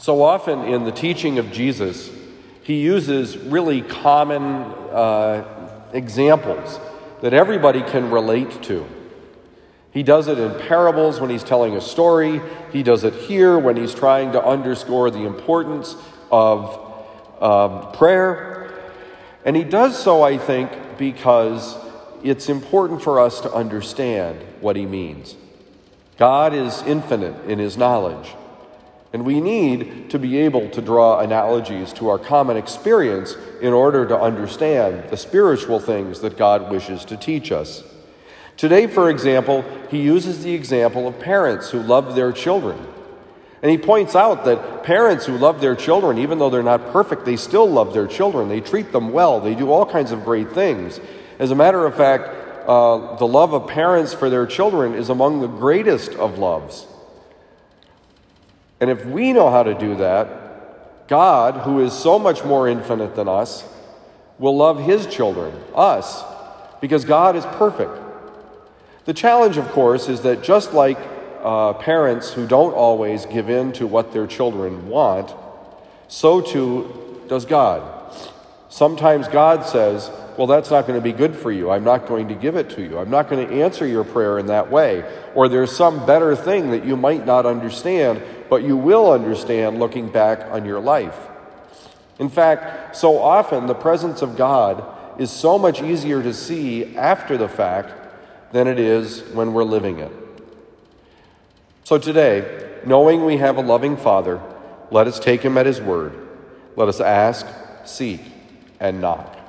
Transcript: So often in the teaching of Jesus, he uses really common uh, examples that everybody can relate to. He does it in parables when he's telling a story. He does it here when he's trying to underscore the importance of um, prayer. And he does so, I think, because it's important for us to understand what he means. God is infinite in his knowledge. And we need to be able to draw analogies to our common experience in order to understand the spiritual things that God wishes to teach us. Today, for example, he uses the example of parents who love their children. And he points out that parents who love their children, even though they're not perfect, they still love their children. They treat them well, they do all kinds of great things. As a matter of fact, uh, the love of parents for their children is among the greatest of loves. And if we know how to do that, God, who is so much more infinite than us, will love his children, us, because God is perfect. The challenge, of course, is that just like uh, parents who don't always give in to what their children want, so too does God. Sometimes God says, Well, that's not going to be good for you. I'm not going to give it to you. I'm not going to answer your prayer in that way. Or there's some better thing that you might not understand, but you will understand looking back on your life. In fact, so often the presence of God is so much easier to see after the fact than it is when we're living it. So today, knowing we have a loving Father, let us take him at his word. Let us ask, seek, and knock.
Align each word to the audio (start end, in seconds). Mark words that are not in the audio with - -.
So 0.00 0.22
often 0.22 0.62
in 0.62 0.84
the 0.84 0.92
teaching 0.92 1.38
of 1.38 1.52
Jesus, 1.52 2.10
he 2.62 2.80
uses 2.80 3.36
really 3.36 3.82
common 3.82 4.42
uh, 4.42 5.44
examples 5.92 6.80
that 7.20 7.34
everybody 7.34 7.82
can 7.82 8.10
relate 8.10 8.62
to. 8.62 8.86
He 9.92 10.02
does 10.02 10.26
it 10.26 10.38
in 10.38 10.58
parables 10.66 11.20
when 11.20 11.28
he's 11.28 11.44
telling 11.44 11.76
a 11.76 11.82
story. 11.82 12.40
He 12.72 12.82
does 12.82 13.04
it 13.04 13.12
here 13.12 13.58
when 13.58 13.76
he's 13.76 13.94
trying 13.94 14.32
to 14.32 14.42
underscore 14.42 15.10
the 15.10 15.26
importance 15.26 15.94
of 16.30 17.42
um, 17.42 17.92
prayer. 17.92 18.72
And 19.44 19.54
he 19.54 19.64
does 19.64 20.02
so, 20.02 20.22
I 20.22 20.38
think, 20.38 20.96
because 20.96 21.76
it's 22.22 22.48
important 22.48 23.02
for 23.02 23.20
us 23.20 23.42
to 23.42 23.52
understand 23.52 24.40
what 24.62 24.76
he 24.76 24.86
means. 24.86 25.36
God 26.16 26.54
is 26.54 26.80
infinite 26.84 27.44
in 27.44 27.58
his 27.58 27.76
knowledge. 27.76 28.34
And 29.12 29.24
we 29.24 29.40
need 29.40 30.10
to 30.10 30.18
be 30.18 30.38
able 30.38 30.70
to 30.70 30.80
draw 30.80 31.18
analogies 31.18 31.92
to 31.94 32.08
our 32.08 32.18
common 32.18 32.56
experience 32.56 33.36
in 33.60 33.72
order 33.72 34.06
to 34.06 34.18
understand 34.18 35.10
the 35.10 35.16
spiritual 35.16 35.80
things 35.80 36.20
that 36.20 36.36
God 36.36 36.70
wishes 36.70 37.04
to 37.06 37.16
teach 37.16 37.50
us. 37.50 37.82
Today, 38.56 38.86
for 38.86 39.10
example, 39.10 39.64
he 39.90 40.00
uses 40.00 40.44
the 40.44 40.54
example 40.54 41.08
of 41.08 41.18
parents 41.18 41.70
who 41.70 41.80
love 41.80 42.14
their 42.14 42.30
children. 42.30 42.86
And 43.62 43.70
he 43.70 43.78
points 43.78 44.14
out 44.14 44.44
that 44.44 44.84
parents 44.84 45.26
who 45.26 45.36
love 45.36 45.60
their 45.60 45.74
children, 45.74 46.18
even 46.18 46.38
though 46.38 46.50
they're 46.50 46.62
not 46.62 46.92
perfect, 46.92 47.24
they 47.24 47.36
still 47.36 47.68
love 47.68 47.92
their 47.92 48.06
children. 48.06 48.48
They 48.48 48.60
treat 48.60 48.92
them 48.92 49.12
well, 49.12 49.40
they 49.40 49.54
do 49.54 49.70
all 49.70 49.84
kinds 49.84 50.12
of 50.12 50.24
great 50.24 50.52
things. 50.52 51.00
As 51.38 51.50
a 51.50 51.54
matter 51.54 51.84
of 51.84 51.96
fact, 51.96 52.28
uh, 52.68 53.16
the 53.16 53.26
love 53.26 53.54
of 53.54 53.66
parents 53.66 54.14
for 54.14 54.30
their 54.30 54.46
children 54.46 54.94
is 54.94 55.08
among 55.08 55.40
the 55.40 55.46
greatest 55.46 56.12
of 56.12 56.38
loves. 56.38 56.86
And 58.80 58.90
if 58.90 59.04
we 59.04 59.32
know 59.32 59.50
how 59.50 59.62
to 59.62 59.74
do 59.74 59.96
that, 59.96 61.08
God, 61.08 61.62
who 61.64 61.80
is 61.80 61.92
so 61.92 62.18
much 62.18 62.44
more 62.44 62.68
infinite 62.68 63.14
than 63.14 63.28
us, 63.28 63.64
will 64.38 64.56
love 64.56 64.80
his 64.80 65.06
children, 65.06 65.54
us, 65.74 66.24
because 66.80 67.04
God 67.04 67.36
is 67.36 67.44
perfect. 67.44 67.92
The 69.04 69.12
challenge, 69.12 69.56
of 69.56 69.68
course, 69.72 70.08
is 70.08 70.22
that 70.22 70.42
just 70.42 70.72
like 70.72 70.98
uh, 71.42 71.74
parents 71.74 72.32
who 72.32 72.46
don't 72.46 72.72
always 72.72 73.26
give 73.26 73.50
in 73.50 73.72
to 73.72 73.86
what 73.86 74.12
their 74.12 74.26
children 74.26 74.88
want, 74.88 75.34
so 76.08 76.40
too 76.40 77.22
does 77.28 77.44
God. 77.44 78.00
Sometimes 78.68 79.26
God 79.26 79.66
says, 79.66 80.10
Well, 80.38 80.46
that's 80.46 80.70
not 80.70 80.86
going 80.86 80.98
to 80.98 81.02
be 81.02 81.12
good 81.12 81.34
for 81.34 81.50
you. 81.50 81.70
I'm 81.70 81.84
not 81.84 82.06
going 82.06 82.28
to 82.28 82.34
give 82.34 82.56
it 82.56 82.70
to 82.70 82.82
you. 82.82 82.98
I'm 82.98 83.10
not 83.10 83.28
going 83.28 83.46
to 83.46 83.62
answer 83.62 83.86
your 83.86 84.04
prayer 84.04 84.38
in 84.38 84.46
that 84.46 84.70
way. 84.70 85.04
Or 85.34 85.48
there's 85.48 85.74
some 85.74 86.06
better 86.06 86.36
thing 86.36 86.70
that 86.70 86.84
you 86.84 86.96
might 86.96 87.26
not 87.26 87.46
understand, 87.46 88.22
but 88.50 88.64
you 88.64 88.76
will 88.76 89.12
understand 89.12 89.78
looking 89.78 90.10
back 90.10 90.40
on 90.50 90.66
your 90.66 90.80
life. 90.80 91.16
In 92.18 92.28
fact, 92.28 92.94
so 92.94 93.18
often 93.18 93.66
the 93.66 93.74
presence 93.74 94.20
of 94.20 94.36
God 94.36 94.84
is 95.18 95.30
so 95.30 95.58
much 95.58 95.80
easier 95.80 96.22
to 96.22 96.34
see 96.34 96.96
after 96.96 97.38
the 97.38 97.48
fact 97.48 97.94
than 98.52 98.66
it 98.66 98.78
is 98.78 99.22
when 99.32 99.54
we're 99.54 99.64
living 99.64 100.00
it. 100.00 100.12
So 101.84 101.96
today, 101.96 102.80
knowing 102.84 103.24
we 103.24 103.38
have 103.38 103.56
a 103.56 103.62
loving 103.62 103.96
Father, 103.96 104.40
let 104.90 105.06
us 105.06 105.18
take 105.18 105.42
him 105.42 105.56
at 105.56 105.66
his 105.66 105.80
word. 105.80 106.12
Let 106.76 106.88
us 106.88 107.00
ask, 107.00 107.46
seek, 107.84 108.20
and 108.78 109.00
knock. 109.00 109.39